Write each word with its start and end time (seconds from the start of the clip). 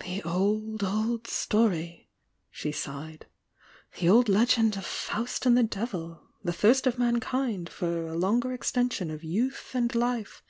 "The 0.00 0.22
old, 0.22 0.82
old 0.82 1.26
story!" 1.26 2.08
she 2.50 2.72
sighed. 2.72 3.26
"The 4.00 4.08
old 4.08 4.26
legend 4.30 4.78
of 4.78 4.86
Faust 4.86 5.44
and 5.44 5.58
the 5.58 5.62
devil!— 5.62 6.26
the 6.42 6.54
thirst 6.54 6.86
of 6.86 6.98
mankind 6.98 7.68
for 7.68 8.06
a 8.06 8.16
longer 8.16 8.54
extension 8.54 9.10
of 9.10 9.22
youth 9.22 9.72
and 9.74 9.94
life! 9.94 10.42